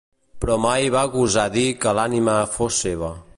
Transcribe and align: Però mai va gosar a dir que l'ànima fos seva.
Però 0.45 0.55
mai 0.63 0.87
va 0.95 1.03
gosar 1.17 1.43
a 1.49 1.53
dir 1.57 1.67
que 1.85 1.93
l'ànima 1.99 2.39
fos 2.57 2.81
seva. 2.87 3.13